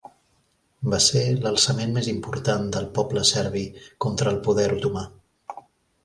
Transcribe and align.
Va 0.91 0.99
ser 1.07 1.19
l'alçament 1.41 1.91
més 1.97 2.07
important 2.13 2.65
del 2.75 2.87
poble 2.95 3.23
serbi 3.33 3.63
contra 4.07 4.31
el 4.37 4.41
poder 4.49 4.65
otomà. 4.77 5.05